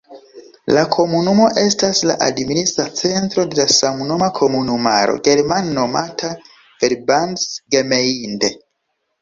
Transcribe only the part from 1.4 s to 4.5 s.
estas la administra centro de samnoma